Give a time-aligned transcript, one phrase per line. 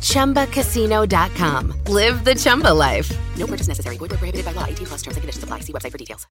[0.00, 1.72] ChumbaCasino.com.
[1.86, 3.10] Live the Chumba life.
[3.36, 3.96] No purchase necessary.
[3.96, 4.64] Void where prohibited by law.
[4.66, 5.60] 18 plus terms and conditions apply.
[5.60, 6.26] See website for details.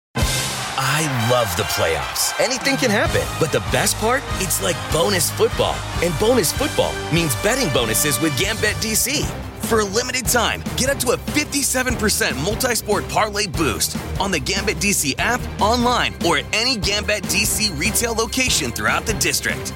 [0.82, 2.40] I love the playoffs.
[2.40, 3.22] Anything can happen.
[3.40, 4.24] But the best part?
[4.36, 5.76] It's like bonus football.
[6.04, 9.26] And bonus football means betting bonuses with Gambit DC.
[9.64, 14.40] For a limited time, get up to a 57% multi sport parlay boost on the
[14.40, 19.74] Gambit DC app, online, or at any Gambit DC retail location throughout the district.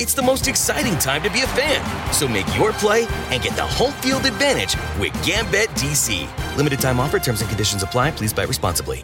[0.00, 1.82] It's the most exciting time to be a fan.
[2.12, 6.24] So make your play and get the home field advantage with Gambit DC.
[6.56, 8.12] Limited time offer, terms and conditions apply.
[8.12, 9.02] Please buy responsibly.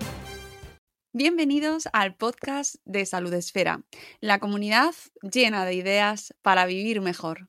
[1.12, 3.82] Bienvenidos al podcast de Salud Esfera,
[4.20, 7.48] la comunidad llena de ideas para vivir mejor.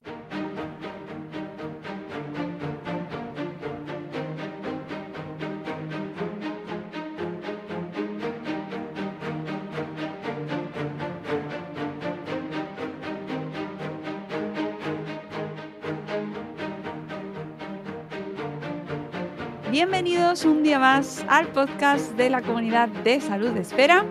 [19.76, 24.06] Bienvenidos un día más al podcast de la comunidad de Salud Esfera.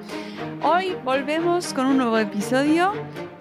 [0.62, 2.92] Hoy volvemos con un nuevo episodio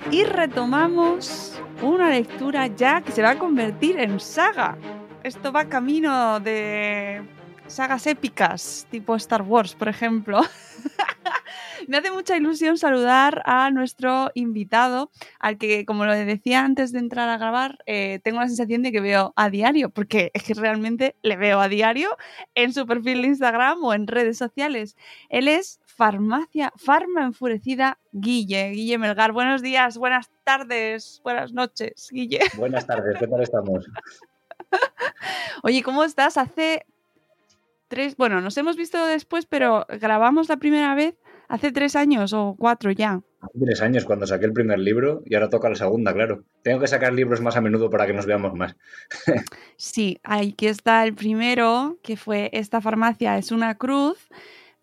[0.09, 4.77] y retomamos una lectura ya que se va a convertir en saga.
[5.21, 7.21] Esto va camino de
[7.67, 10.41] sagas épicas, tipo Star Wars, por ejemplo.
[11.87, 16.99] Me hace mucha ilusión saludar a nuestro invitado, al que, como lo decía antes de
[16.99, 20.53] entrar a grabar, eh, tengo la sensación de que veo a diario, porque es que
[20.53, 22.15] realmente le veo a diario
[22.55, 24.95] en su perfil de Instagram o en redes sociales.
[25.29, 28.71] Él es Farmacia, Farma Enfurecida Guille.
[28.71, 32.39] Guille Melgar, buenos días, buenas tardes, buenas noches, Guille.
[32.55, 33.85] Buenas tardes, ¿qué tal estamos?
[35.63, 36.37] Oye, ¿cómo estás?
[36.37, 36.85] Hace
[37.87, 41.15] tres, bueno, nos hemos visto después, pero grabamos la primera vez
[41.47, 43.21] hace tres años o cuatro ya.
[43.41, 46.43] Hace tres años cuando saqué el primer libro y ahora toca la segunda, claro.
[46.61, 48.75] Tengo que sacar libros más a menudo para que nos veamos más.
[49.75, 54.29] Sí, aquí está el primero, que fue Esta farmacia es una cruz,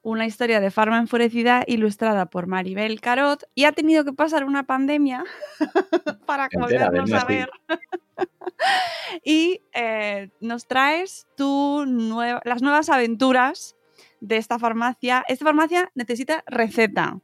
[0.03, 4.65] una historia de farma enfurecida ilustrada por Maribel Carot y ha tenido que pasar una
[4.65, 5.25] pandemia
[6.27, 7.51] para volvernos a ver.
[9.25, 13.77] y eh, nos traes tu nueva- las nuevas aventuras
[14.21, 15.25] de esta farmacia.
[15.29, 17.19] Esta farmacia necesita receta,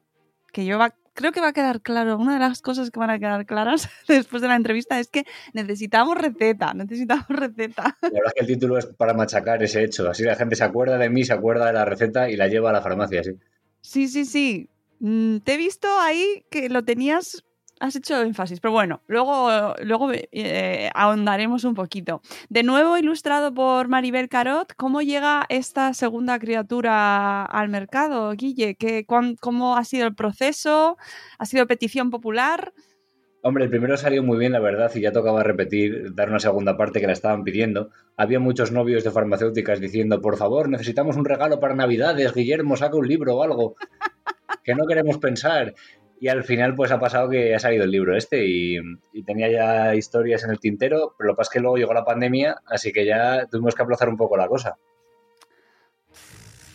[0.53, 2.17] que yo va- creo que va a quedar claro.
[2.19, 5.25] Una de las cosas que van a quedar claras después de la entrevista es que
[5.53, 7.97] necesitamos receta, necesitamos receta.
[8.03, 10.09] La verdad es que el título es para machacar ese hecho.
[10.09, 12.71] Así la gente se acuerda de mí, se acuerda de la receta y la lleva
[12.71, 13.33] a la farmacia, sí.
[13.81, 14.69] Sí, sí, sí.
[15.01, 17.45] Mm, Te he visto ahí que lo tenías,
[17.81, 22.23] has hecho énfasis, pero bueno, luego, luego eh, ahondaremos un poquito.
[22.49, 28.77] De nuevo ilustrado por Maribel Carot, ¿cómo llega esta segunda criatura al mercado, Guille?
[28.77, 30.97] ¿Qué, cuán- ¿Cómo ha sido el proceso?
[31.39, 32.73] ¿Ha sido petición popular?
[33.43, 36.77] Hombre, el primero salió muy bien, la verdad, y ya tocaba repetir, dar una segunda
[36.77, 37.91] parte que la estaban pidiendo.
[38.17, 42.97] Había muchos novios de farmacéuticas diciendo, por favor, necesitamos un regalo para Navidades, Guillermo, saca
[42.97, 43.77] un libro o algo,
[44.65, 45.75] que no queremos pensar.
[46.19, 48.79] Y al final, pues ha pasado que ha salido el libro este y,
[49.25, 52.05] tenía ya historias en el tintero, pero lo que pasa es que luego llegó la
[52.05, 54.77] pandemia, así que ya tuvimos que aplazar un poco la cosa.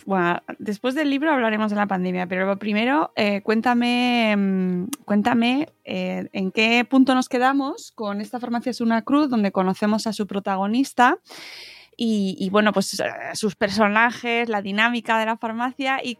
[0.05, 6.27] Bueno, después del libro hablaremos de la pandemia, pero primero eh, cuéntame, mm, cuéntame eh,
[6.33, 10.27] en qué punto nos quedamos con esta farmacia es una cruz, donde conocemos a su
[10.27, 11.19] protagonista
[11.95, 16.17] y, y, bueno, pues eh, sus personajes, la dinámica de la farmacia y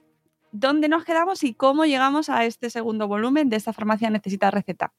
[0.51, 4.91] dónde nos quedamos y cómo llegamos a este segundo volumen de esta farmacia necesita receta.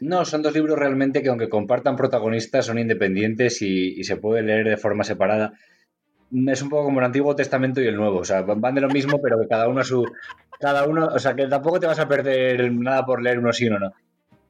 [0.00, 4.42] No, son dos libros realmente que aunque compartan protagonistas son independientes y, y se puede
[4.42, 5.52] leer de forma separada.
[6.48, 8.88] Es un poco como el Antiguo Testamento y el Nuevo, o sea, van de lo
[8.88, 10.04] mismo, pero que cada uno a su...
[10.58, 13.68] Cada uno, o sea, que tampoco te vas a perder nada por leer uno sí
[13.68, 13.92] o no.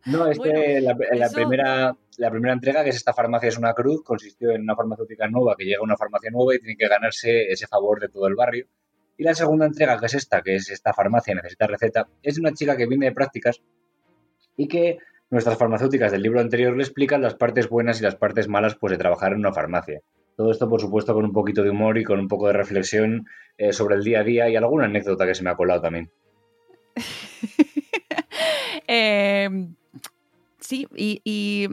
[0.07, 0.39] No, este,
[0.81, 4.03] Bueno, la, la eso- primera, la primera entrega, que es esta farmacia es una cruz,
[4.05, 7.51] consistió en una farmacéutica nueva que llega a una farmacia nueva y tiene que ganarse
[7.51, 8.67] ese favor de todo el barrio.
[9.19, 12.53] Y la segunda entrega, que es esta, que es esta farmacia necesita receta, es una
[12.53, 13.61] chica que viene de prácticas
[14.57, 14.99] y que
[15.31, 18.93] nuestras farmacéuticas del libro anterior le explican las partes buenas y las partes malas pues,
[18.93, 20.01] de trabajar en una farmacia.
[20.37, 23.27] Todo esto, por supuesto, con un poquito de humor y con un poco de reflexión
[23.57, 26.11] eh, sobre el día a día y alguna anécdota que se me ha colado también.
[28.89, 29.49] Eh,
[30.61, 31.69] sí, y,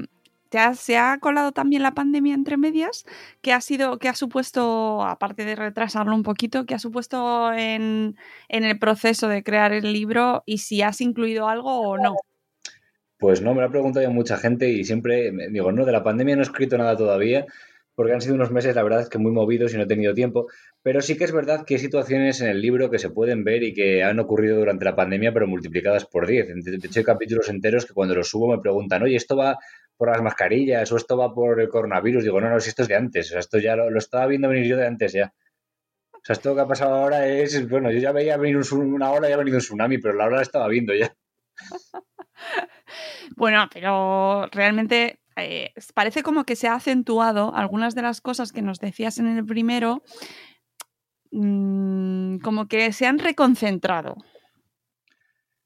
[0.75, 3.05] se ha colado también la pandemia entre medias.
[3.41, 8.15] ¿Qué ha sido, qué ha supuesto, aparte de retrasarlo un poquito, qué ha supuesto en,
[8.49, 12.15] en el proceso de crear el libro y si has incluido algo o no?
[13.17, 16.03] Pues no, me lo ha preguntado ya mucha gente y siempre digo, no, de la
[16.03, 17.45] pandemia no he escrito nada todavía,
[17.95, 20.13] porque han sido unos meses, la verdad es que muy movidos y no he tenido
[20.13, 20.47] tiempo,
[20.81, 23.63] pero sí que es verdad que hay situaciones en el libro que se pueden ver
[23.63, 26.47] y que han ocurrido durante la pandemia, pero multiplicadas por 10.
[26.47, 29.57] De de hecho, hay capítulos enteros que cuando los subo me preguntan, oye, ¿esto va
[29.97, 32.23] por las mascarillas o esto va por el coronavirus?
[32.23, 34.27] Digo, no, no, si esto es de antes, o sea, esto ya lo, lo estaba
[34.27, 35.33] viendo venir yo de antes ya.
[36.13, 39.11] O sea, esto que ha pasado ahora es, bueno, yo ya veía venir un una
[39.11, 41.13] ola, ya ha venido un tsunami, pero la ola la estaba viendo ya.
[43.35, 48.61] Bueno, pero realmente eh, parece como que se ha acentuado algunas de las cosas que
[48.61, 50.03] nos decías en el primero,
[51.31, 54.17] mm, como que se han reconcentrado.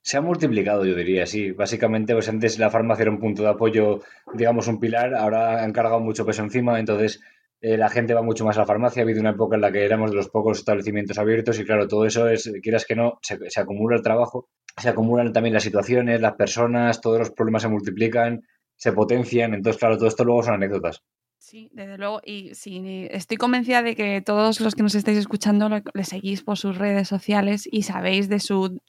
[0.07, 1.51] Se ha multiplicado, yo diría, sí.
[1.51, 3.99] Básicamente, pues antes la farmacia era un punto de apoyo,
[4.33, 7.19] digamos, un pilar, ahora han cargado mucho peso encima, entonces
[7.59, 9.01] eh, la gente va mucho más a la farmacia.
[9.01, 11.89] Ha habido una época en la que éramos de los pocos establecimientos abiertos y claro,
[11.89, 15.63] todo eso es, quieras que no, se, se acumula el trabajo, se acumulan también las
[15.63, 18.43] situaciones, las personas, todos los problemas se multiplican,
[18.77, 21.03] se potencian, entonces claro, todo esto luego son anécdotas.
[21.37, 22.21] Sí, desde luego.
[22.25, 26.57] Y sí, estoy convencida de que todos los que nos estáis escuchando le, seguís por
[26.57, 28.81] sus redes sociales y sabéis de su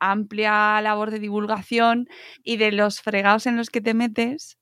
[0.00, 2.08] amplia labor de divulgación
[2.42, 4.58] y de los fregados en los que te metes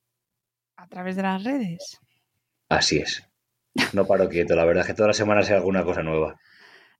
[0.77, 1.99] a través de las redes.
[2.69, 3.27] Así es.
[3.93, 6.39] No paro quieto, la verdad es que todas las semanas hay alguna cosa nueva.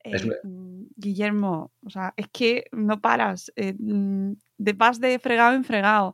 [0.04, 5.18] Es- Eh, mm, Guillermo, o sea, es que no paras, eh, mm, de vas de
[5.20, 6.14] fregado en fregado.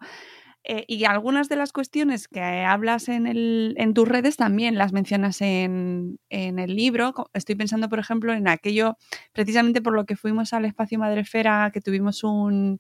[0.72, 4.94] Eh, y algunas de las cuestiones que hablas en, el, en tus redes también las
[4.94, 7.12] mencionas en, el libro.
[7.34, 8.96] Estoy pensando, por ejemplo, en aquello,
[9.34, 12.78] precisamente por lo que fuimos al espacio Madrefera, que tuvimos un,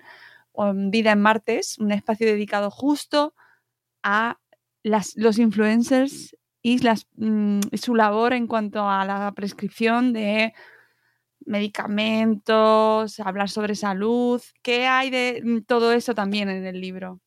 [0.91, 3.33] Vida en Martes, un espacio dedicado justo
[4.03, 4.37] a
[4.83, 6.79] las, los influencers y
[7.15, 10.53] mm, su labor en cuanto a la prescripción de
[11.43, 14.43] medicamentos, hablar sobre salud.
[14.61, 17.19] ¿Qué hay de mm, todo eso también en el libro?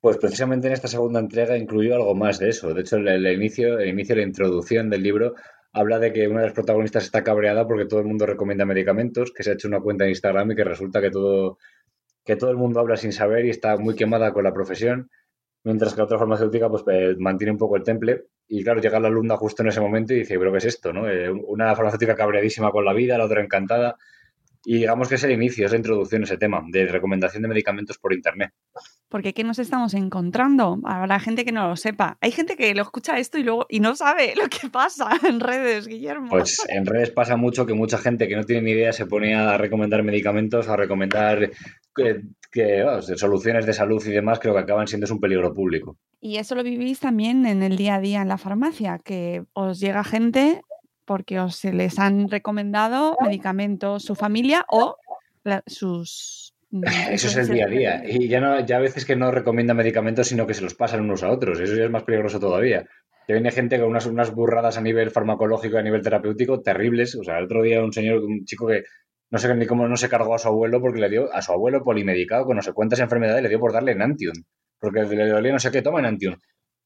[0.00, 2.72] Pues precisamente en esta segunda entrega incluyó algo más de eso.
[2.72, 5.34] De hecho, el, inicio, el inicio, la introducción del libro
[5.72, 9.32] habla de que una de las protagonistas está cabreada porque todo el mundo recomienda medicamentos,
[9.32, 11.58] que se ha hecho una cuenta en Instagram y que resulta que todo,
[12.24, 15.10] que todo el mundo habla sin saber y está muy quemada con la profesión,
[15.64, 18.24] mientras que la otra farmacéutica pues eh, mantiene un poco el temple.
[18.48, 20.90] Y claro, llega la alumna justo en ese momento y dice, pero ¿qué es esto?
[21.06, 23.96] Eh, una farmacéutica cabreadísima con la vida, la otra encantada.
[24.64, 27.48] Y digamos que es el inicio, es la introducción a ese tema de recomendación de
[27.48, 28.52] medicamentos por Internet.
[29.08, 30.78] Porque ¿qué nos estamos encontrando?
[30.84, 32.18] Habrá gente que no lo sepa.
[32.20, 35.40] Hay gente que lo escucha esto y luego y no sabe lo que pasa en
[35.40, 36.28] redes, Guillermo.
[36.28, 39.34] Pues en redes pasa mucho que mucha gente que no tiene ni idea se pone
[39.34, 41.50] a recomendar medicamentos, a recomendar
[41.94, 42.84] que,
[43.16, 45.96] soluciones de salud y demás, creo que acaban siendo es un peligro público.
[46.20, 49.80] Y eso lo vivís también en el día a día en la farmacia, que os
[49.80, 50.62] llega gente
[51.04, 54.96] porque os se les han recomendado medicamentos su familia o
[55.44, 58.02] la- sus mm, Eso es el día a día.
[58.06, 61.00] Y ya, no, ya a veces que no recomienda medicamentos, sino que se los pasan
[61.00, 61.58] unos a otros.
[61.60, 62.86] Eso ya es más peligroso todavía.
[63.26, 67.14] Que viene gente con unas, unas burradas a nivel farmacológico, a nivel terapéutico, terribles.
[67.16, 68.84] O sea, el otro día un señor, un chico que
[69.30, 71.52] no sé ni cómo no se cargó a su abuelo porque le dio a su
[71.52, 74.34] abuelo polimedicado con no sé cuántas enfermedades, le dio por darle Enantium.
[74.80, 76.34] Porque le dolía no sé qué, toma Enantium.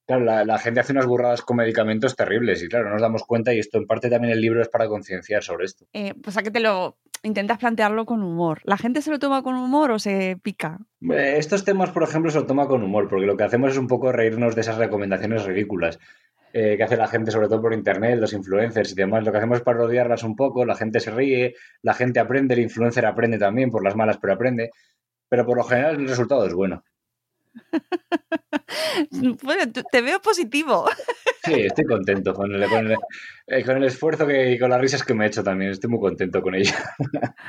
[0.06, 3.24] Claro, la, la gente hace unas burradas con medicamentos terribles y claro, no nos damos
[3.24, 5.86] cuenta y esto en parte también el libro es para concienciar sobre esto.
[5.94, 8.60] Eh, pues a que te lo intentas plantearlo con humor.
[8.64, 10.78] ¿La gente se lo toma con humor o se pica?
[11.10, 13.78] Eh, Estos temas, por ejemplo, se lo toma con humor, porque lo que hacemos es
[13.78, 15.98] un poco reírnos de esas recomendaciones ridículas
[16.52, 19.24] eh, que hace la gente, sobre todo por internet, los influencers y demás.
[19.24, 22.60] Lo que hacemos es parodiarlas un poco, la gente se ríe, la gente aprende, el
[22.60, 24.70] influencer aprende también, por las malas, pero aprende.
[25.30, 26.84] Pero por lo general el resultado es bueno.
[29.42, 30.86] Bueno, te veo positivo.
[31.44, 32.96] Sí, estoy contento con el, con el,
[33.46, 35.70] eh, con el esfuerzo que, y con las risas que me he hecho también.
[35.70, 36.72] Estoy muy contento con ello.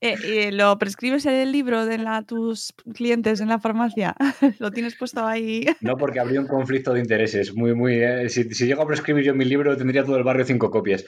[0.00, 4.14] Eh, eh, ¿Lo prescribes en el libro de la, tus clientes en la farmacia?
[4.60, 5.66] ¿Lo tienes puesto ahí?
[5.80, 7.52] No porque habría un conflicto de intereses.
[7.54, 7.94] Muy, muy.
[7.94, 11.04] eh, Si, si llego a prescribir yo mi libro, tendría todo el barrio cinco copias.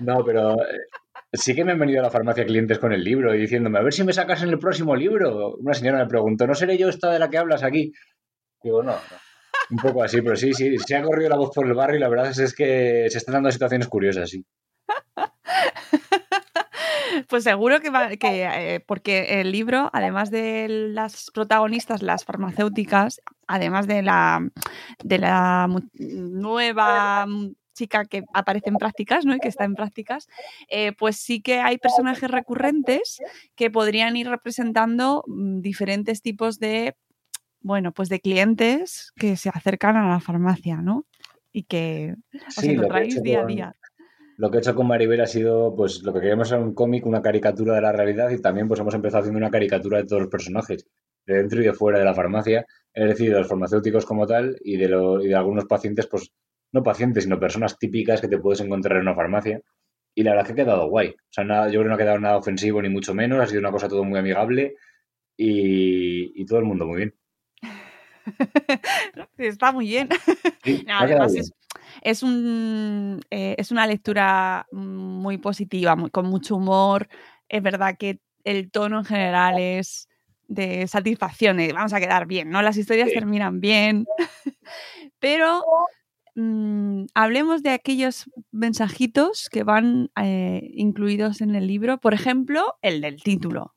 [0.00, 0.78] No, pero eh,
[1.32, 3.82] sí que me han venido a la farmacia clientes con el libro y diciéndome, a
[3.82, 5.56] ver si me sacas en el próximo libro.
[5.56, 7.92] Una señora me preguntó, ¿no seré yo esta de la que hablas aquí?
[8.62, 8.98] Digo, no, no.
[9.70, 12.00] Un poco así, pero sí, sí, se ha corrido la voz por el barrio y
[12.00, 14.44] la verdad es, es que se están dando situaciones curiosas, sí.
[17.28, 23.20] Pues seguro que, va, que eh, porque el libro, además de las protagonistas, las farmacéuticas,
[23.46, 24.48] además de la,
[25.04, 29.34] de la nueva mm, chica que aparece en prácticas, ¿no?
[29.34, 30.28] Y que está en prácticas,
[30.68, 33.20] eh, pues sí que hay personajes recurrentes
[33.54, 36.94] que podrían ir representando mm, diferentes tipos de
[37.64, 41.06] bueno, pues de clientes que se acercan a la farmacia, ¿no?
[41.52, 42.16] Y que
[42.48, 43.76] os Sí, he encontráis día a día.
[44.38, 47.06] Lo que he hecho con Maribel ha sido, pues, lo que queríamos era un cómic,
[47.06, 50.22] una caricatura de la realidad y también, pues, hemos empezado haciendo una caricatura de todos
[50.22, 50.86] los personajes,
[51.26, 54.56] de dentro y de fuera de la farmacia, es decir, de los farmacéuticos como tal
[54.64, 56.32] y de, lo- y de algunos pacientes, pues,
[56.72, 59.60] no pacientes, sino personas típicas que te puedes encontrar en una farmacia.
[60.14, 61.08] Y la verdad es que ha quedado guay.
[61.10, 63.46] O sea, nada, yo creo que no ha quedado nada ofensivo ni mucho menos, ha
[63.46, 64.74] sido una cosa todo muy amigable
[65.36, 67.14] y, y todo el mundo muy bien.
[69.38, 70.08] Está muy bien.
[70.64, 71.44] Sí, No, además bien.
[71.44, 71.52] es,
[72.02, 77.08] es un, eh, es una lectura muy positiva, muy- con mucho humor.
[77.48, 80.08] Es verdad que el tono en general es
[80.48, 82.60] de satisfacción, de vamos a quedar bien, ¿no?
[82.62, 83.14] Las historias Sí.
[83.14, 84.06] terminan bien.
[85.18, 85.62] Pero
[86.34, 91.98] mm, hablemos de aquellos mensajitos que van eh, incluidos en el libro.
[91.98, 93.74] Por ejemplo, el del título.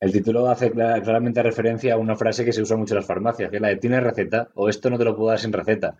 [0.00, 3.06] El título hace cla- claramente referencia a una frase que se usa mucho en las
[3.06, 4.48] farmacias, que es la de ¿tienes receta?
[4.54, 5.96] o esto no te lo puedo dar sin receta.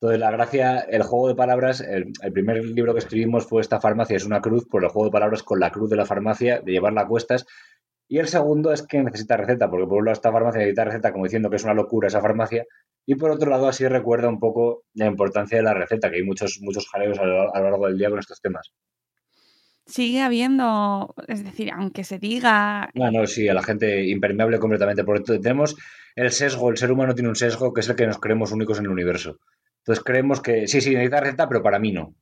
[0.00, 3.80] Entonces, la gracia, el juego de palabras, el, el primer libro que escribimos fue Esta
[3.80, 6.60] farmacia es una cruz, por el juego de palabras con la cruz de la farmacia,
[6.60, 7.46] de llevarla a cuestas.
[8.12, 11.12] Y el segundo es que necesita receta, porque por un lado esta farmacia necesita receta,
[11.12, 12.66] como diciendo que es una locura esa farmacia,
[13.06, 16.22] y por otro lado así recuerda un poco la importancia de la receta, que hay
[16.22, 18.70] muchos, muchos jaleos a lo, a lo largo del día con estos temas.
[19.86, 25.04] Sigue habiendo, es decir, aunque se diga No, no, sí, a la gente impermeable completamente.
[25.04, 25.74] Porque tenemos
[26.14, 28.78] el sesgo, el ser humano tiene un sesgo que es el que nos creemos únicos
[28.78, 29.38] en el universo.
[29.78, 32.14] Entonces creemos que sí, sí, necesita receta, pero para mí no.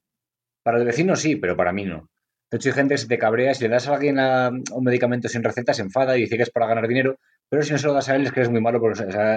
[0.62, 2.08] Para el vecino sí, pero para mí no.
[2.50, 5.28] De hecho, hay gente que se te cabrea, si le das a alguien un medicamento
[5.28, 7.16] sin receta, se enfada y dice que es para ganar dinero,
[7.48, 8.80] pero si no se lo das a él es que es muy malo.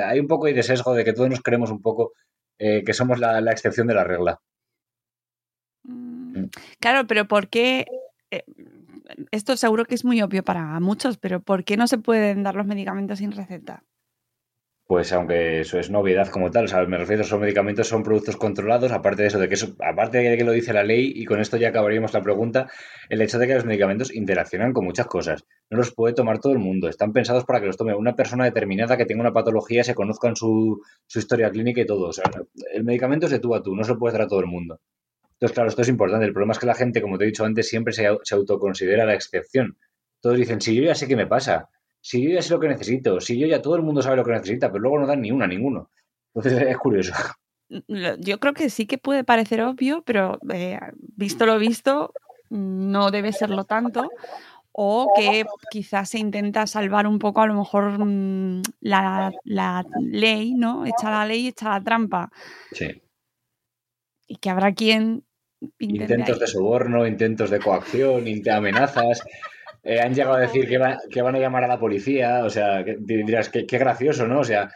[0.05, 2.13] Hay un poco de sesgo de que todos nos creemos un poco
[2.59, 4.39] eh, que somos la, la excepción de la regla.
[5.83, 6.45] Mm,
[6.79, 7.85] Claro, pero ¿por qué?
[8.31, 8.43] eh,
[9.31, 12.55] Esto seguro que es muy obvio para muchos, pero ¿por qué no se pueden dar
[12.55, 13.83] los medicamentos sin receta?
[14.85, 18.03] Pues aunque eso es novedad como tal, o sea, me refiero a esos medicamentos son
[18.03, 21.13] productos controlados, aparte de eso, de que eso, aparte de que lo dice la ley,
[21.15, 22.69] y con esto ya acabaríamos la pregunta,
[23.07, 25.45] el hecho de que los medicamentos interaccionan con muchas cosas.
[25.69, 28.43] No los puede tomar todo el mundo, están pensados para que los tome una persona
[28.43, 32.11] determinada que tenga una patología, se conozcan su, su historia clínica y todo.
[32.73, 34.81] El medicamento es de tú a tú, no se puede dar a todo el mundo.
[35.33, 36.25] Entonces, claro, esto es importante.
[36.25, 39.05] El problema es que la gente, como te he dicho antes, siempre se, se autoconsidera
[39.05, 39.77] la excepción.
[40.21, 41.69] Todos dicen, si yo ya sé qué me pasa,
[42.03, 44.25] si yo ya sé lo que necesito, si yo ya todo el mundo sabe lo
[44.25, 45.89] que necesita, pero luego no dan ni una, ninguno.
[46.35, 47.13] Entonces es curioso.
[48.19, 50.77] Yo creo que sí que puede parecer obvio, pero eh,
[51.15, 52.13] visto lo visto,
[52.49, 54.09] no debe serlo tanto.
[54.73, 60.55] O que quizás se intenta salvar un poco, a lo mejor, mm, la, la ley,
[60.55, 60.85] ¿no?
[60.85, 62.31] Echa la ley, echa la trampa.
[62.71, 63.01] Sí.
[64.27, 65.23] Y que habrá quien
[65.79, 66.39] Intentos ahí.
[66.39, 69.23] de soborno, intentos de coacción, amenazas.
[69.83, 72.43] Eh, han llegado a decir que, va- que van a llamar a la policía.
[72.45, 74.39] O sea, que di- dirás, qué, qué gracioso, ¿no?
[74.39, 74.69] O sea,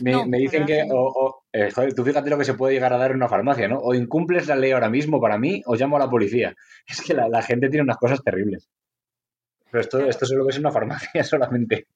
[0.00, 2.74] me, No, me dicen que, o, o, eh, joder, tú fíjate lo que se puede
[2.74, 3.78] llegar a dar en una farmacia, ¿no?
[3.78, 6.54] O incumples la ley ahora mismo para mí, o llamo a la policía.
[6.86, 8.68] Es que la, la gente tiene unas cosas terribles.
[9.70, 11.86] Pero esto, esto solo ves en una farmacia solamente.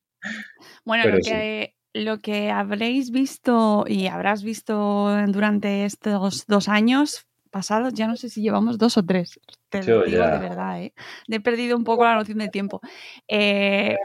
[0.85, 7.27] Bueno, Pero lo que, lo que habréis visto y habrás visto durante estos dos años
[7.55, 10.33] pasados, ya no sé si llevamos dos o tres, te lo digo ya.
[10.33, 10.93] de verdad, ¿eh?
[11.29, 12.81] he perdido un poco la noción de tiempo.
[13.29, 13.97] Eh,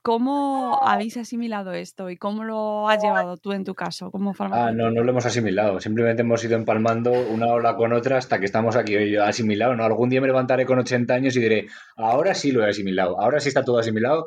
[0.00, 4.72] ¿Cómo habéis asimilado esto y cómo lo has llevado tú en tu caso como Ah,
[4.72, 5.78] no, no lo hemos asimilado.
[5.78, 8.94] Simplemente hemos ido empalmando una ola con otra hasta que estamos aquí.
[9.10, 9.84] Yo asimilado, ¿no?
[9.84, 13.38] Algún día me levantaré con 80 años y diré, ahora sí lo he asimilado, ahora
[13.38, 14.26] sí está todo asimilado.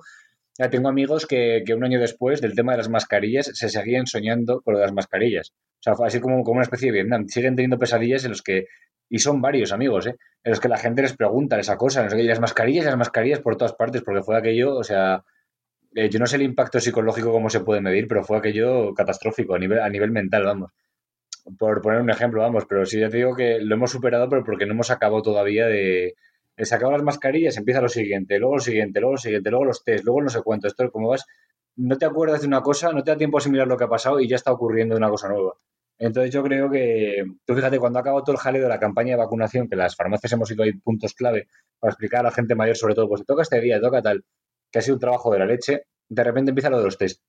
[0.57, 4.07] Ya tengo amigos que, que un año después del tema de las mascarillas se seguían
[4.07, 5.51] soñando con lo de las mascarillas.
[5.51, 7.27] O sea, fue así como, como una especie de Vietnam.
[7.27, 8.67] Siguen teniendo pesadillas en los que,
[9.09, 10.15] y son varios amigos, ¿eh?
[10.43, 13.57] En los que la gente les pregunta, les qué, y las mascarillas, las mascarillas por
[13.57, 15.23] todas partes, porque fue aquello, o sea,
[15.95, 19.55] eh, yo no sé el impacto psicológico cómo se puede medir, pero fue aquello catastrófico
[19.55, 20.71] a nivel, a nivel mental, vamos.
[21.59, 24.43] Por poner un ejemplo, vamos, pero sí ya te digo que lo hemos superado, pero
[24.43, 26.15] porque no hemos acabado todavía de...
[26.57, 29.83] Se acaban las mascarillas, empieza lo siguiente, luego lo siguiente, luego lo siguiente, luego los
[29.83, 30.67] test, luego no sé cuánto.
[30.67, 31.25] Esto, como vas,
[31.75, 33.89] no te acuerdas de una cosa, no te da tiempo a asimilar lo que ha
[33.89, 35.55] pasado y ya está ocurriendo una cosa nueva.
[35.97, 39.17] Entonces yo creo que, tú fíjate, cuando acabado todo el jaleo de la campaña de
[39.17, 41.47] vacunación, que las farmacias hemos ido ahí puntos clave
[41.79, 44.01] para explicar a la gente mayor sobre todo, pues te toca este día, te toca
[44.01, 44.25] tal,
[44.71, 47.21] que ha sido un trabajo de la leche, de repente empieza lo de los test.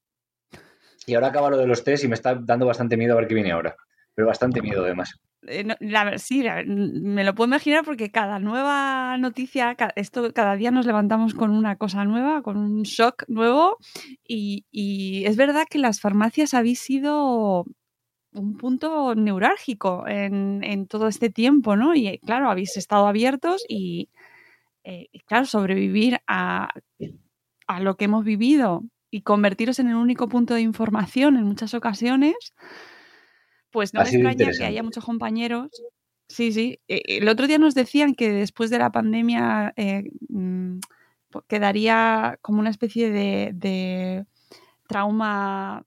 [1.07, 3.29] Y ahora acaba lo de los test y me está dando bastante miedo a ver
[3.29, 3.77] qué viene ahora.
[4.15, 5.21] Pero bastante miedo además.
[5.49, 5.75] Eh, no,
[6.19, 11.35] sí, me lo puedo imaginar porque cada nueva noticia, ca- esto cada día nos levantamos
[11.35, 13.79] con una cosa nueva, con un shock nuevo
[14.27, 14.65] y,
[15.27, 17.65] es verdad que las farmacias habéis sido
[18.33, 21.95] un punto neurálgico en, todo este tiempo, ¿no?
[21.95, 24.11] Y eh, claro, habéis estado abiertos y,
[24.85, 26.71] eh, claro, sobrevivir a
[27.81, 32.35] lo que hemos vivido y convertiros en el único punto de información en muchas ocasiones,
[33.77, 35.69] pues no me extraña que haya muchos compañeros.
[36.31, 36.81] Sí, sí.
[36.89, 40.79] Eh, El otro día nos decían que después de la pandemia eh, mm,
[41.47, 44.25] quedaría como una especie de, de
[44.89, 45.85] trauma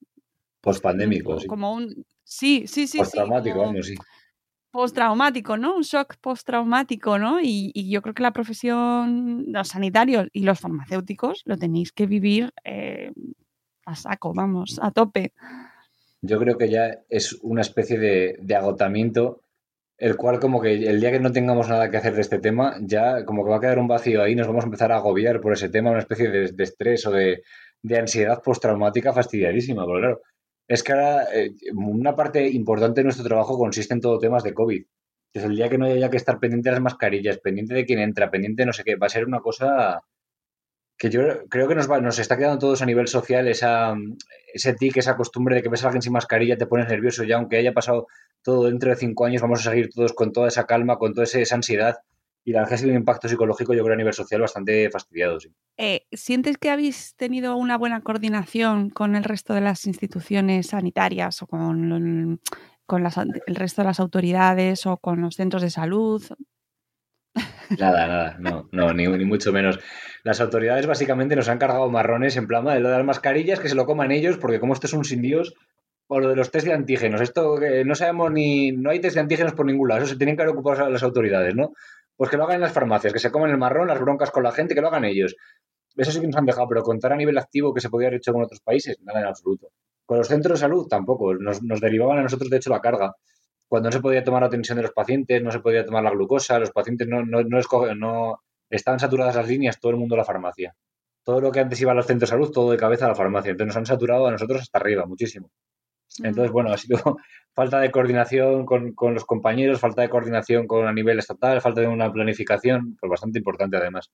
[0.61, 1.47] Pospandémico, mm, sí.
[1.47, 3.95] como un sí, sí, sí, sí, Postraumático, como vamos, sí.
[4.71, 5.75] postraumático, ¿no?
[5.75, 7.41] Un shock postraumático, ¿no?
[7.41, 12.05] Y, y yo creo que la profesión, los sanitarios y los farmacéuticos lo tenéis que
[12.05, 13.11] vivir eh,
[13.87, 15.33] a saco, vamos, a tope.
[16.21, 19.41] Yo creo que ya es una especie de, de agotamiento,
[19.97, 22.77] el cual como que el día que no tengamos nada que hacer de este tema,
[22.81, 25.41] ya como que va a quedar un vacío ahí, nos vamos a empezar a agobiar
[25.41, 27.43] por ese tema, una especie de, de estrés o de,
[27.81, 30.21] de ansiedad postraumática fastidiadísima, porque claro,
[30.67, 34.53] es que ahora eh, una parte importante de nuestro trabajo consiste en todo temas de
[34.53, 34.83] COVID.
[35.33, 37.99] Entonces el día que no haya que estar pendiente de las mascarillas, pendiente de quién
[37.99, 40.03] entra, pendiente de no sé qué, va a ser una cosa
[40.99, 43.95] que yo creo que nos, va, nos está quedando todos a nivel social esa,
[44.53, 47.37] ese tic, esa costumbre de que ves a alguien sin mascarilla, te pones nervioso ya,
[47.37, 48.07] aunque haya pasado
[48.43, 51.23] todo dentro de cinco años, vamos a seguir todos con toda esa calma, con toda
[51.23, 51.99] esa ansiedad.
[52.43, 55.37] Y la verdad es que un impacto psicológico, yo creo, a nivel social bastante fastidiado.
[55.77, 61.41] Eh, ¿Sientes que habéis tenido una buena coordinación con el resto de las instituciones sanitarias
[61.41, 62.41] o con,
[62.85, 63.05] con
[63.47, 66.23] el resto de las autoridades o con los centros de salud?
[67.77, 69.79] Nada, nada, no, no, ni, ni mucho menos.
[70.23, 73.69] Las autoridades básicamente nos han cargado marrones en plan de lo de las mascarillas, que
[73.69, 75.53] se lo coman ellos, porque como esto es un sin Dios,
[76.07, 79.15] o lo de los test de antígenos, esto que no sabemos ni, no hay test
[79.15, 81.73] de antígenos por ningún lado, eso se tienen que ocupar las autoridades, ¿no?
[82.17, 84.43] Pues que lo hagan en las farmacias, que se coman el marrón, las broncas con
[84.43, 85.35] la gente, que lo hagan ellos.
[85.95, 88.17] Eso sí que nos han dejado, pero contar a nivel activo que se podía haber
[88.17, 89.69] hecho con otros países, nada en absoluto.
[90.05, 93.13] Con los centros de salud tampoco, nos, nos derivaban a nosotros de hecho la carga.
[93.69, 96.11] Cuando no se podía tomar la tensión de los pacientes, no se podía tomar la
[96.11, 100.15] glucosa, los pacientes no, no, no, escoge- no estaban saturadas las líneas, todo el mundo
[100.15, 100.75] a la farmacia.
[101.23, 103.15] Todo lo que antes iba a los centros de salud, todo de cabeza a la
[103.15, 103.51] farmacia.
[103.51, 105.51] Entonces nos han saturado a nosotros hasta arriba, muchísimo.
[106.23, 106.99] Entonces, bueno, ha sido
[107.55, 111.81] falta de coordinación con, con los compañeros, falta de coordinación con a nivel estatal, falta
[111.81, 114.11] de una planificación, pues bastante importante además.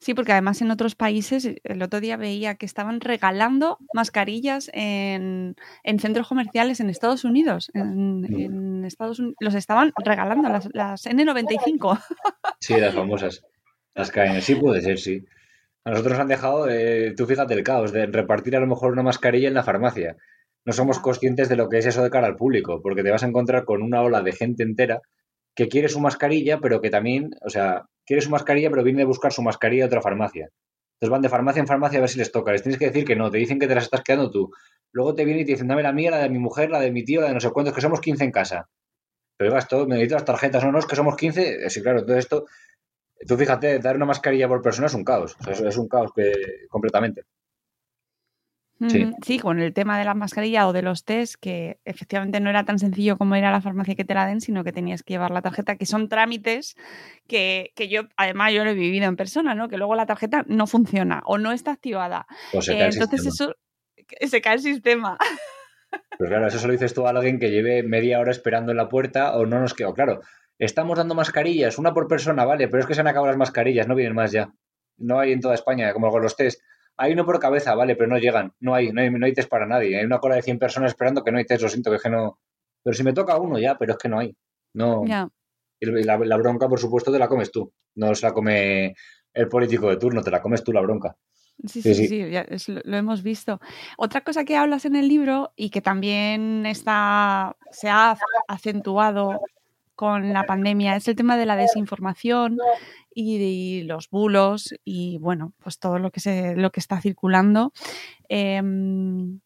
[0.00, 5.56] Sí, porque además en otros países, el otro día veía que estaban regalando mascarillas en,
[5.84, 7.70] en centros comerciales en Estados Unidos.
[7.74, 8.24] En, Mm.
[8.40, 11.98] en Estados Unidos los estaban regalando, las, las N95.
[12.60, 13.44] Sí, las famosas,
[13.94, 14.40] las KN.
[14.40, 15.24] Sí puede ser, sí.
[15.84, 18.92] A nosotros nos han dejado, eh, tú fíjate el caos, de repartir a lo mejor
[18.92, 20.16] una mascarilla en la farmacia.
[20.64, 23.24] No somos conscientes de lo que es eso de cara al público, porque te vas
[23.24, 25.00] a encontrar con una ola de gente entera
[25.56, 29.06] que quiere su mascarilla, pero que también, o sea, quiere su mascarilla, pero viene a
[29.06, 30.48] buscar su mascarilla a otra farmacia.
[30.94, 32.52] Entonces van de farmacia en farmacia a ver si les toca.
[32.52, 34.50] Les tienes que decir que no, te dicen que te las estás quedando tú.
[34.92, 36.92] Luego te vienen y te dicen, dame la mía, la de mi mujer, la de
[36.92, 38.68] mi tío, la de no sé cuántos, que somos 15 en casa.
[39.36, 41.66] Pero oiga, esto, me necesito las tarjetas, no, no, es que somos 15.
[41.66, 42.46] Eh, Sí, claro, todo esto,
[43.26, 45.36] tú fíjate, dar una mascarilla por persona es un caos.
[45.48, 46.32] Es un caos que,
[46.68, 47.24] completamente.
[48.88, 49.04] Sí.
[49.04, 49.16] Ujú.
[49.22, 52.64] Sí, con el tema de la mascarilla o de los test, que efectivamente no era
[52.64, 55.14] tan sencillo como ir a la farmacia que te la den, sino que tenías que
[55.14, 56.74] llevar la tarjeta, que son trámites
[57.28, 59.68] que, que yo, además, yo lo he vivido en persona, ¿no?
[59.68, 62.26] Que luego la tarjeta no funciona o no está activada.
[62.60, 63.54] Se Eh, entonces sistema.
[64.20, 65.18] eso se cae el sistema.
[66.18, 68.78] Pues claro, eso se lo dices tú a alguien que lleve media hora esperando en
[68.78, 69.92] la puerta o no nos quedó.
[69.92, 70.20] Claro,
[70.58, 73.86] estamos dando mascarillas, una por persona, vale, pero es que se han acabado las mascarillas,
[73.88, 74.50] no vienen más ya.
[74.96, 76.62] No hay en toda España, como con los test.
[76.96, 78.52] Hay uno por cabeza, vale, pero no llegan.
[78.60, 79.98] No hay, no hay, no hay test para nadie.
[79.98, 82.02] Hay una cola de 100 personas esperando que no hay test, lo siento, que es
[82.02, 82.38] que no.
[82.82, 84.36] Pero si me toca uno ya, pero es que no hay.
[84.74, 85.04] No.
[85.06, 85.28] Ya.
[85.80, 87.72] Y la, la bronca, por supuesto, te la comes tú.
[87.96, 88.94] No se la come
[89.34, 91.16] el político de turno, te la comes tú la bronca.
[91.66, 92.30] Sí, Sí, sí, sí.
[92.30, 93.60] ya es- lo hemos visto.
[93.96, 98.16] Otra cosa que hablas en el libro y que también está, se ha
[98.48, 99.40] acentuado
[99.94, 102.58] con la pandemia es el tema de la desinformación
[103.14, 107.72] y los bulos y bueno, pues todo lo que se, lo que está circulando.
[108.28, 109.40] Em,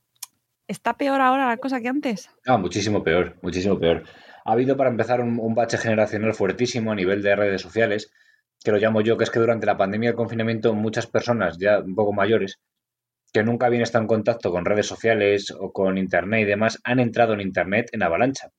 [0.68, 2.28] ¿Está peor ahora la cosa que antes?
[2.44, 4.02] Ah, muchísimo peor, muchísimo peor.
[4.44, 8.10] Ha habido para empezar un, un bache generacional fuertísimo a nivel de redes sociales,
[8.64, 11.78] que lo llamo yo, que es que durante la pandemia del confinamiento muchas personas ya
[11.78, 12.58] un poco mayores,
[13.32, 17.00] que nunca habían estado en contacto con redes sociales o con Internet y demás, han
[17.00, 18.50] entrado en Internet en avalancha.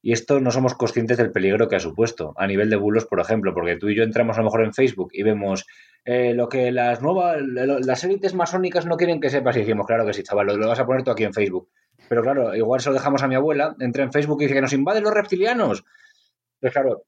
[0.00, 3.20] Y esto no somos conscientes del peligro que ha supuesto, a nivel de bulos, por
[3.20, 5.66] ejemplo, porque tú y yo entramos a lo mejor en Facebook y vemos
[6.04, 10.06] eh, lo que las nuevas, las élites masónicas no quieren que sepas y decimos, claro
[10.06, 11.68] que sí, chaval, lo, lo vas a poner tú aquí en Facebook.
[12.08, 14.62] Pero claro, igual se lo dejamos a mi abuela, entra en Facebook y dice que
[14.62, 15.84] nos invaden los reptilianos.
[16.60, 17.04] Pues claro,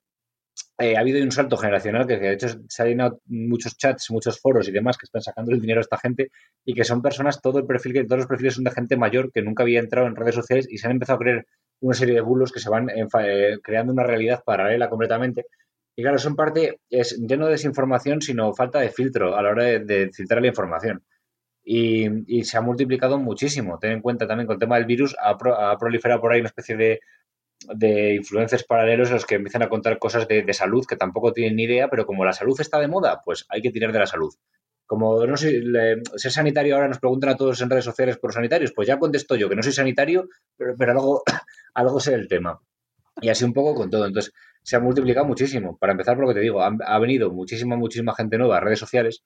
[0.78, 4.40] eh, ha habido un salto generacional que de hecho se han llenado muchos chats, muchos
[4.40, 6.30] foros y demás que están sacando el dinero a esta gente
[6.64, 9.30] y que son personas, todo el perfil, que todos los perfiles son de gente mayor
[9.30, 11.46] que nunca había entrado en redes sociales y se han empezado a creer
[11.80, 15.46] una serie de bulos que se van eh, creando una realidad paralela completamente.
[15.96, 19.50] Y claro, eso en parte es ya no desinformación, sino falta de filtro a la
[19.50, 21.02] hora de, filtrar la información.
[21.64, 23.78] y, se ha multiplicado muchísimo.
[23.78, 26.48] Ten en cuenta también con el tema del virus, ha, pro- proliferado por ahí una
[26.48, 27.00] especie de,
[27.74, 31.32] de influencers paralelos en los que empiezan a contar cosas de, de salud que tampoco
[31.32, 33.98] tienen ni idea, pero como la salud está de moda, pues hay que tirar de
[34.00, 34.34] la salud.
[34.90, 38.32] Como no sé, le- ser sanitario ahora nos preguntan a todos en redes sociales por
[38.32, 41.22] sanitarios, pues ya contesto yo que no soy sanitario, pero, pero algo,
[41.74, 42.58] algo sé del tema.
[43.22, 44.06] Y así un poco con todo.
[44.06, 45.78] Entonces, se ha multiplicado muchísimo.
[45.78, 48.60] Para empezar, por lo que te digo, ha, ha venido muchísima, muchísima gente nueva a
[48.60, 49.22] redes sociales.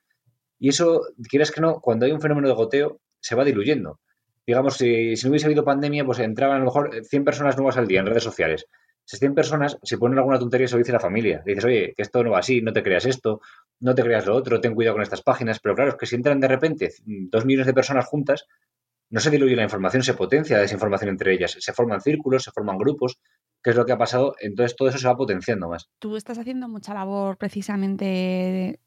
[0.59, 4.01] Y eso, quieres que no, cuando hay un fenómeno de goteo, se va diluyendo.
[4.47, 7.77] Digamos, si, si no hubiese habido pandemia, pues entraban a lo mejor 100 personas nuevas
[7.79, 8.67] al día en redes sociales.
[9.07, 11.43] Esas 100 personas, si ponen alguna tontería, se lo dice la familia.
[11.45, 13.41] Dices, oye, que esto no va así, no te creas esto,
[13.81, 15.61] no te creas lo otro, ten cuidado con estas páginas.
[15.61, 18.47] Pero claro, es que si entran de repente dos millones de personas juntas,
[19.11, 21.57] no se diluye la información, se potencia la desinformación entre ellas.
[21.59, 23.19] Se forman círculos, se forman grupos,
[23.63, 24.35] que es lo que ha pasado.
[24.41, 25.89] Entonces todo eso se va potenciando más.
[25.99, 28.81] Tú estás haciendo mucha labor precisamente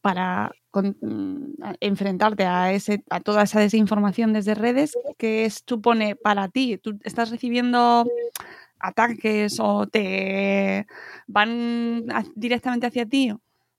[0.00, 4.96] para mm, enfrentarte a, ese, a toda esa desinformación desde redes.
[5.16, 6.78] ¿Qué supone para ti?
[6.78, 8.06] ¿Tú estás recibiendo
[8.82, 10.86] ataques o te
[11.26, 13.32] van directamente hacia ti?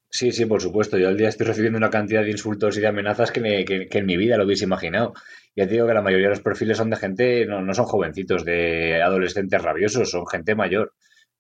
[0.10, 0.98] Sí, sí, por supuesto.
[0.98, 4.06] Yo al día estoy recibiendo una cantidad de insultos y de amenazas que, que- en
[4.06, 5.14] mi vida lo hubiese imaginado.
[5.56, 7.86] Ya te digo que la mayoría de los perfiles son de gente, no, no son
[7.86, 10.94] jovencitos, de adolescentes rabiosos, son gente mayor,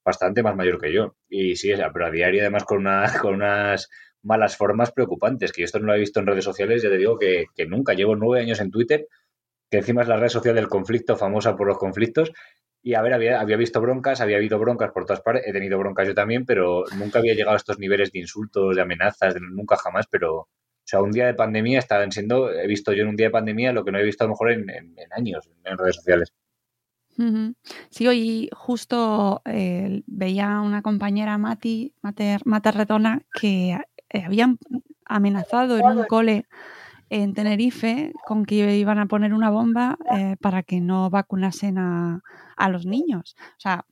[0.03, 1.15] bastante más mayor que yo.
[1.29, 3.89] Y sí, pero a diario además con, una, con unas
[4.23, 7.19] malas formas preocupantes, que esto no lo he visto en redes sociales, ya te digo
[7.19, 7.93] que nunca.
[7.93, 9.07] Llevo nueve años en Twitter,
[9.73, 12.31] que encima es la red social del conflicto, famosa por los conflictos.
[12.83, 15.79] Y a ver, había, había visto broncas, había habido broncas por todas partes, he tenido
[15.79, 19.39] broncas yo también, pero nunca había llegado a estos niveles de insultos, de amenazas, de
[19.41, 20.47] nunca jamás, pero, o
[20.83, 23.73] sea, un día de pandemia estaban siendo, he visto yo en un día de pandemia
[23.73, 26.31] lo que no he visto a lo mejor en, en- en años en redes sociales.
[27.89, 33.75] Sí, hoy justo eh, veía una compañera, Mati, Mater, Mata Redona, que
[34.09, 34.59] eh, habían
[35.05, 36.45] amenazado en un cole
[37.13, 42.21] en Tenerife con que iban a poner una bomba eh, para que no vacunasen a,
[42.57, 43.35] a los niños.
[43.39, 43.85] O sea,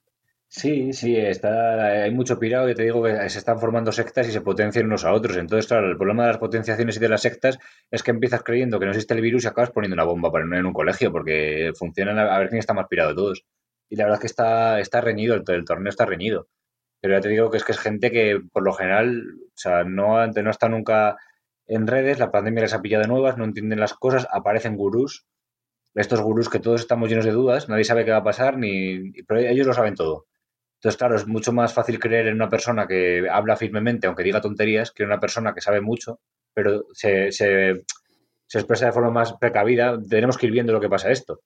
[0.53, 4.33] Sí, sí, está, hay mucho pirado y te digo que se están formando sectas y
[4.33, 5.37] se potencian unos a otros.
[5.37, 7.57] Entonces, claro, el problema de las potenciaciones y de las sectas
[7.89, 10.43] es que empiezas creyendo que no existe el virus y acabas poniendo una bomba para
[10.43, 13.45] en un colegio porque funcionan a ver quién está más pirado de todos.
[13.89, 16.49] Y la verdad es que está, está reñido, el, torneo está reñido.
[16.99, 19.85] Pero ya te digo que es que es gente que por lo general, o sea,
[19.85, 21.15] no, no está nunca
[21.75, 25.25] en redes, la pandemia les ha pillado de nuevas, no entienden las cosas, aparecen gurús,
[25.93, 29.11] estos gurús que todos estamos llenos de dudas, nadie sabe qué va a pasar, ni,
[29.27, 30.27] pero ellos lo saben todo.
[30.75, 34.41] Entonces, claro, es mucho más fácil creer en una persona que habla firmemente, aunque diga
[34.41, 36.19] tonterías, que en una persona que sabe mucho,
[36.53, 37.83] pero se, se,
[38.47, 39.97] se expresa de forma más precavida.
[40.09, 41.41] Tenemos que ir viendo lo que pasa esto.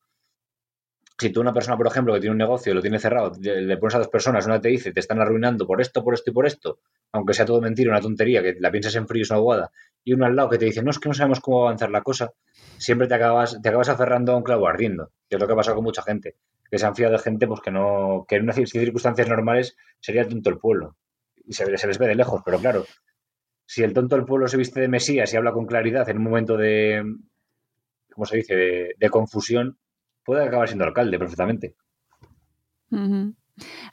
[1.18, 3.78] Si tú una persona, por ejemplo, que tiene un negocio y lo tiene cerrado, le,
[3.78, 6.34] pones a dos personas, una te dice, te están arruinando por esto, por esto y
[6.34, 6.80] por esto,
[7.14, 9.72] aunque sea todo mentira, una tontería, que la piensas en frío es una aguada,
[10.04, 11.70] y uno al lado que te dice, no, es que no sabemos cómo va a
[11.70, 12.34] avanzar la cosa,
[12.78, 15.56] siempre te acabas, te acabas aferrando a un clavo ardiendo, que es lo que ha
[15.56, 16.36] pasado con mucha gente,
[16.70, 20.28] que se han fiado de gente pues que no, que en unas circunstancias normales sería
[20.28, 20.98] tonto el pueblo,
[21.46, 22.84] y se, se les ve de lejos, pero claro,
[23.66, 26.24] si el tonto del pueblo se viste de Mesías y habla con claridad en un
[26.24, 27.04] momento de,
[28.12, 29.78] ¿cómo se dice?, de, de confusión,
[30.26, 31.76] puede acabar siendo alcalde perfectamente.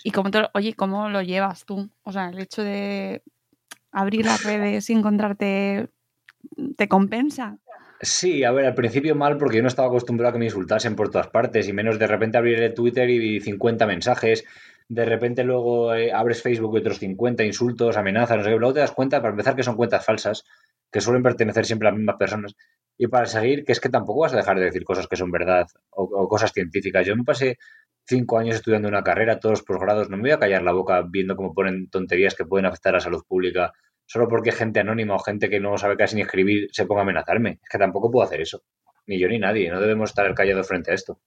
[0.03, 1.89] y cómo te oye, ¿cómo lo llevas tú?
[2.03, 3.23] O sea, el hecho de
[3.93, 5.91] abrir las redes y encontrarte,
[6.77, 7.59] ¿te compensa?
[8.01, 10.97] Sí, a ver, al principio mal porque yo no estaba acostumbrado a que me insultasen
[10.97, 14.45] por todas partes y menos de repente abrir el Twitter y 50 mensajes,
[14.89, 18.75] de repente luego eh, abres Facebook y otros 50 insultos, amenazas, no sé qué, luego
[18.75, 20.45] te das cuenta, para empezar, que son cuentas falsas,
[20.91, 22.57] que suelen pertenecer siempre a las mismas personas
[23.05, 25.31] y para seguir, que es que tampoco vas a dejar de decir cosas que son
[25.33, 27.05] verdad o, o cosas científicas.
[27.05, 27.59] Yo me pasé
[28.07, 31.03] cinco años estudiando una carrera, todos los posgrados, no me voy a callar la boca
[31.09, 33.73] viendo cómo ponen tonterías que pueden afectar a la salud pública
[34.07, 37.05] solo porque gente anónima o gente que no sabe casi ni escribir se ponga a
[37.05, 37.59] amenazarme.
[37.63, 38.63] Es que tampoco puedo hacer eso.
[39.07, 39.69] Ni yo ni nadie.
[39.71, 41.19] No debemos estar callados frente a esto.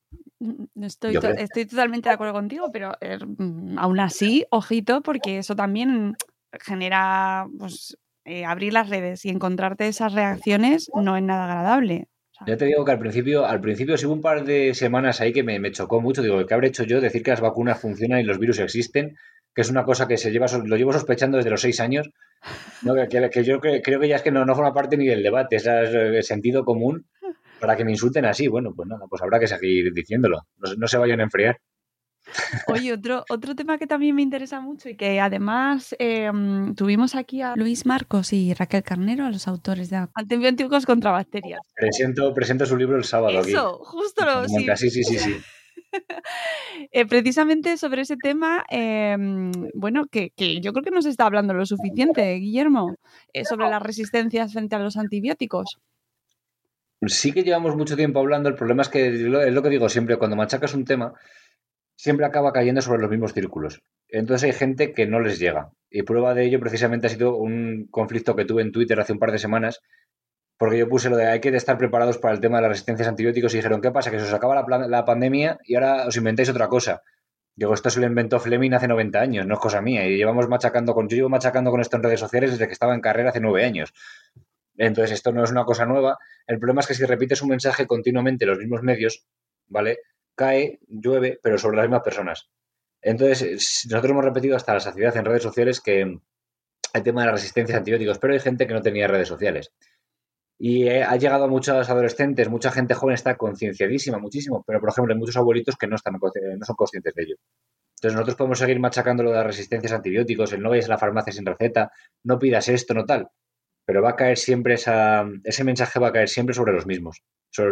[0.81, 5.55] Estoy, to- estoy totalmente de acuerdo contigo, pero eh, mm, aún así, ojito, porque eso
[5.55, 6.15] también
[6.61, 12.07] genera pues, eh, abrir las redes y encontrarte esas reacciones no es nada agradable.
[12.45, 15.31] Ya te digo que al principio, al principio sí hubo un par de semanas ahí
[15.31, 16.21] que me, me chocó mucho.
[16.21, 16.99] Digo, ¿qué habré hecho yo?
[16.99, 19.15] Decir que las vacunas funcionan y los virus existen,
[19.53, 22.09] que es una cosa que se lleva, lo llevo sospechando desde los seis años.
[22.81, 22.93] ¿no?
[22.93, 25.07] Que, que- que yo cre- creo que ya es que no, no forma parte ni
[25.07, 27.05] del debate, es el sentido común
[27.61, 28.47] para que me insulten así.
[28.49, 30.41] Bueno, pues nada, pues habrá que seguir diciéndolo.
[30.57, 31.57] No, no se vayan a enfriar.
[32.67, 37.15] Oye, otro, otro tema que también me interesa mucho y que además eh, mm, tuvimos
[37.15, 41.61] aquí a Luis Marcos y Raquel Carnero, los autores de Antibióticos contra Bacterias.
[41.75, 43.51] Presento, presento su libro el sábado aquí.
[43.51, 44.65] Eso, justo lo sí.
[44.75, 45.35] Sí, sí, sí, sí.
[46.91, 49.15] Eh, precisamente sobre ese tema, eh,
[49.73, 52.95] bueno, que, que yo creo que no se está hablando lo suficiente, Guillermo,
[53.33, 55.79] eh, sobre las resistencias frente a los antibióticos.
[57.07, 60.17] Sí que llevamos mucho tiempo hablando, el problema es que es lo que digo siempre,
[60.17, 61.13] cuando machacas un tema,
[61.95, 63.81] siempre acaba cayendo sobre los mismos círculos.
[64.07, 65.71] Entonces hay gente que no les llega.
[65.89, 69.19] Y prueba de ello precisamente ha sido un conflicto que tuve en Twitter hace un
[69.19, 69.81] par de semanas,
[70.57, 73.07] porque yo puse lo de hay que estar preparados para el tema de las resistencias
[73.07, 74.11] a antibióticos y dijeron, ¿qué pasa?
[74.11, 77.01] Que se os acaba la, la pandemia y ahora os inventáis otra cosa.
[77.55, 80.05] Digo, esto se lo inventó Fleming hace 90 años, no es cosa mía.
[80.07, 82.93] Y llevamos machacando con, yo llevo machacando con esto en redes sociales desde que estaba
[82.93, 83.93] en carrera hace nueve años.
[84.77, 86.17] Entonces, esto no es una cosa nueva.
[86.47, 89.25] El problema es que si repites un mensaje continuamente en los mismos medios,
[89.67, 89.99] ¿vale?
[90.35, 92.49] Cae, llueve, pero sobre las mismas personas.
[93.01, 96.01] Entonces, nosotros hemos repetido hasta la saciedad en redes sociales que
[96.93, 99.71] el tema de la resistencia a antibióticos, pero hay gente que no tenía redes sociales.
[100.57, 104.89] Y eh, ha llegado a muchos adolescentes, mucha gente joven está concienciadísima, muchísimo, pero por
[104.89, 107.35] ejemplo hay muchos abuelitos que no, están, no son conscientes de ello.
[107.97, 110.89] Entonces nosotros podemos seguir machacando lo de las resistencias a antibióticos, el no vayas a
[110.89, 111.91] la farmacia sin receta,
[112.23, 113.29] no pidas esto, no tal.
[113.85, 117.23] Pero va a caer siempre esa, ese mensaje va a caer siempre sobre los mismos.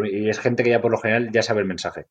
[0.06, 2.08] y es gente que ya por lo general ya sabe el mensaje.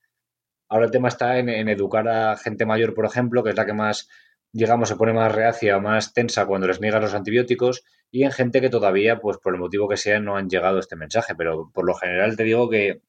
[0.73, 3.75] Ahora el tema está en, educar a gente mayor, por ejemplo, que es la que
[3.75, 4.09] más
[4.53, 8.63] digamos, se pone más reacia, más tensa cuando les niegas los antibióticos y en gente
[8.63, 11.35] que todavía, pues por el motivo que sea, no han llegado este mensaje.
[11.35, 13.03] Pero por lo general te digo que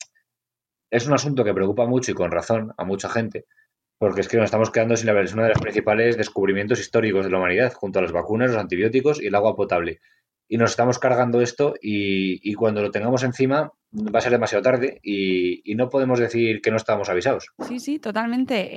[0.91, 3.45] es un asunto que preocupa mucho y con razón a mucha gente,
[3.97, 7.23] porque es que nos estamos quedando sin la es uno de los principales descubrimientos históricos
[7.23, 10.01] de la humanidad, junto a las vacunas, los antibióticos y el agua potable
[10.47, 14.99] y nos estamos cargando esto y, cuando lo tengamos encima va a ser demasiado tarde
[15.03, 17.47] y, no podemos decir que no estábamos avisados.
[17.67, 18.69] Sí, sí, totalmente.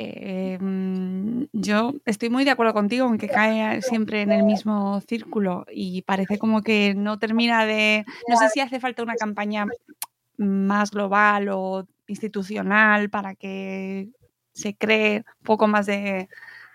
[0.55, 5.01] Eh, mm, yo estoy muy de acuerdo contigo en que cae siempre en el mismo
[5.03, 8.05] círculo y parece como que no termina de...
[8.29, 9.67] No sé si hace falta una campaña
[10.39, 14.09] más global o institucional para que
[14.53, 16.29] se cree un poco más de,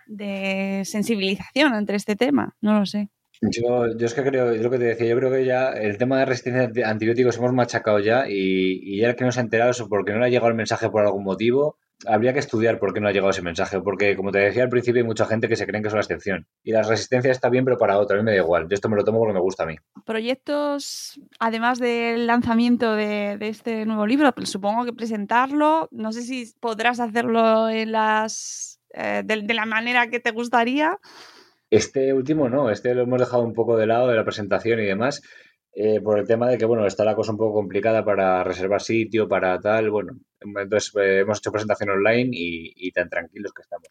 [0.05, 2.55] de sensibilización entre este tema.
[2.61, 3.09] No lo sé.
[3.41, 5.97] Yo, yo es que creo, es lo que te decía, yo creo que ya el
[5.97, 9.43] tema de resistencia a antibióticos hemos machacado ya y, y ya que no se ha
[9.43, 12.77] enterado eso porque no le ha llegado el mensaje por algún motivo, habría que estudiar
[12.77, 15.25] por qué no ha llegado ese mensaje, porque como te decía al principio hay mucha
[15.25, 17.97] gente que se cree que es una excepción y la resistencia está bien pero para
[17.97, 19.65] otra, a mí me da igual, yo esto me lo tomo porque me gusta a
[19.65, 19.75] mí.
[20.05, 26.53] Proyectos, además del lanzamiento de, de este nuevo libro, supongo que presentarlo, no sé si
[26.59, 30.99] podrás hacerlo en las eh, de la manera que te gustaría.
[31.71, 34.85] Este último no, este lo hemos dejado un poco de lado de la presentación y
[34.85, 35.21] demás,
[35.73, 38.81] eh, por el tema de que, bueno, está la cosa un poco complicada para reservar
[38.81, 43.87] sitio, para tal, bueno, entonces eh, hemos hecho presentación online y, tan tranquilos que estamos.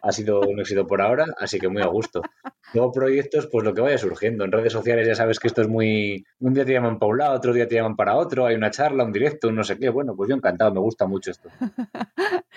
[0.00, 2.22] Ha sido un éxito por ahora, así que muy a gusto.
[2.72, 4.44] Luego proyectos, pues lo que vaya surgiendo.
[4.44, 6.24] En redes sociales ya sabes que esto es muy...
[6.38, 8.70] Un día te llaman para un lado, otro día te llaman para otro, hay una
[8.70, 9.88] charla, un directo, un no sé qué.
[9.88, 11.48] Bueno, pues yo encantado, me gusta mucho esto.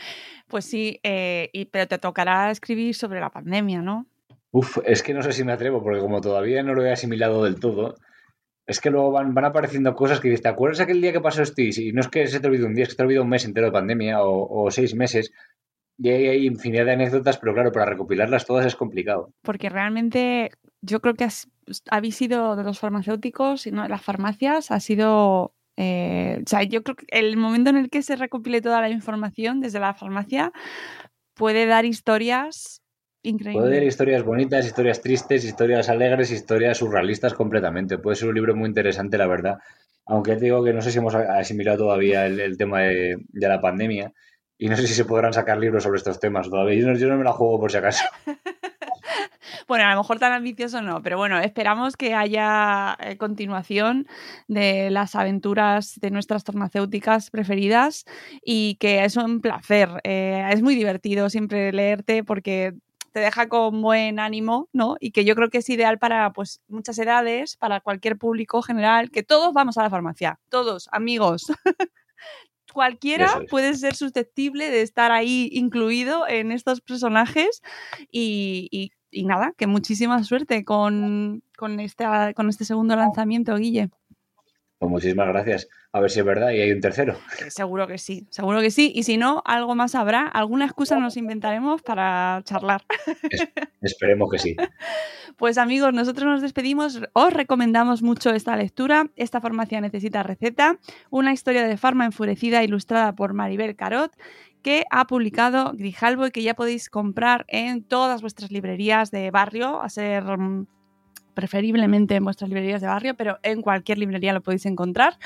[0.47, 4.07] Pues sí, eh, y, pero te tocará escribir sobre la pandemia, ¿no?
[4.51, 7.43] Uf, es que no sé si me atrevo, porque como todavía no lo he asimilado
[7.43, 7.95] del todo,
[8.65, 11.41] es que luego van, van apareciendo cosas que dices, ¿te acuerdas aquel día que pasó
[11.41, 11.61] esto?
[11.61, 13.45] Y no es que se te olvide un día, es que te olvide un mes
[13.45, 15.31] entero de pandemia o, seis meses.
[15.97, 19.31] Y hay, infinidad de anécdotas, pero claro, para recopilarlas todas es complicado.
[19.41, 21.27] Porque realmente yo creo que
[21.89, 26.63] habéis sido de los farmacéuticos y no de las farmacias, ha sido eh, o sea,
[26.63, 29.93] yo creo que el momento en el que se recopile toda la información desde la
[29.93, 30.51] farmacia
[31.35, 32.81] puede dar historias
[33.23, 37.97] Puede haber historias bonitas, historias tristes, historias alegres, historias surrealistas completamente.
[37.97, 39.57] Puede ser un libro muy interesante, la verdad.
[40.05, 44.13] Aunque te digo que no sé si hemos asimilado todavía el, tema de, la pandemia
[44.57, 46.79] y no sé si se podrán sacar libros sobre estos temas todavía.
[46.79, 48.05] Yo no, yo no me la juego por si acaso.
[49.67, 54.07] bueno, a lo mejor tan ambicioso no, pero bueno, esperamos que haya eh, continuación
[54.47, 58.05] de las aventuras de nuestras farmacéuticas preferidas
[58.41, 59.89] y que es un placer.
[60.05, 62.73] Eh, es muy divertido siempre leerte porque
[63.17, 64.95] te deja con buen ánimo, ¿no?
[64.99, 69.09] Y que yo creo que es ideal para pues muchas edades, para cualquier público general,
[69.09, 71.47] que todos vamos a la farmacia, todos, amigos.
[72.71, 77.63] Cualquiera puede ser susceptible de estar ahí incluido en estos personajes
[78.11, 81.77] y, nada, que muchísima suerte con, con,
[82.35, 83.89] con este segundo lanzamiento, Guille.
[84.79, 85.67] Pues muchísimas gracias.
[85.91, 87.17] A ver si es verdad y hay un tercero.
[87.49, 88.91] Seguro que sí, seguro que sí.
[88.93, 90.27] Y si no, algo más habrá.
[90.27, 92.83] Alguna excusa nos inventaremos para charlar.
[93.81, 94.55] esperemos que sí.
[95.37, 96.99] Pues amigos, nosotros nos despedimos.
[97.13, 99.11] Os recomendamos mucho esta lectura.
[99.15, 100.79] Esta farmacia necesita receta.
[101.11, 104.11] Una historia de farma enfurecida ilustrada por Maribel Carot
[104.63, 109.79] que ha publicado Grijalbo y que ya podéis comprar en todas vuestras librerías de barrio,
[109.79, 110.65] a ser mm,
[111.37, 115.19] preferiblemente en vuestras librerías de barrio, pero en cualquier librería lo podéis encontrar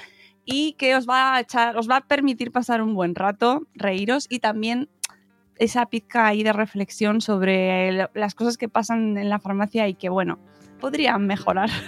[0.43, 4.27] y que os va a echar, os va a permitir pasar un buen rato, reíros
[4.29, 4.89] y también
[5.55, 10.09] esa pizca ahí de reflexión sobre las cosas que pasan en la farmacia y que
[10.09, 10.37] bueno,
[10.81, 11.69] podrían mejorar.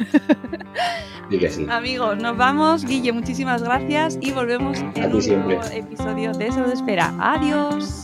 [1.29, 1.65] Y que sí.
[1.69, 2.85] Amigos, nos vamos.
[2.85, 7.13] Guille, muchísimas gracias y volvemos en un nuevo episodio de Salud Espera.
[7.17, 8.03] Adiós.